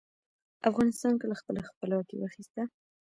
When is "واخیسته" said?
2.17-2.61